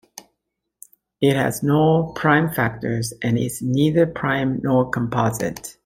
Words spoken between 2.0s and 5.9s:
prime factors and is neither prime nor composite.